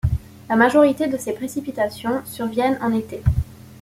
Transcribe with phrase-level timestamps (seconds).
[0.49, 3.21] La majorité de ces précipitations surviennent en été.